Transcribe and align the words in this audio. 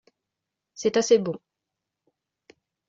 C’est 0.73 0.97
assez 0.97 1.19
bon. 1.19 1.37